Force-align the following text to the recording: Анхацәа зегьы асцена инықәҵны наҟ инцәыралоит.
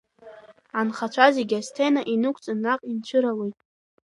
Анхацәа 0.79 1.25
зегьы 1.35 1.57
асцена 1.61 2.01
инықәҵны 2.13 2.55
наҟ 2.63 2.81
инцәыралоит. 2.91 3.57